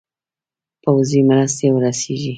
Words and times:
پوځي 0.83 1.19
مرستي 1.29 1.67
ورسیږي. 1.71 2.29